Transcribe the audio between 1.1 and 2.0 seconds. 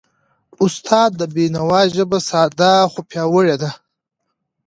د بینوا